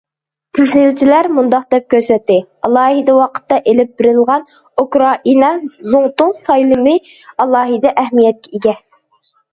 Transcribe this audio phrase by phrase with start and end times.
[0.57, 2.37] تەھلىلچىلەر مۇنداق دەپ كۆرسەتتى:
[2.69, 4.47] ئالاھىدە ۋاقىتتا ئىلىپ بېرىلغان
[4.85, 5.53] ئۇكرائىنا
[5.93, 6.95] زۇڭتۇڭ سايلىمى
[7.31, 8.75] ئالاھىدە ئەھمىيەتكە ئىگە.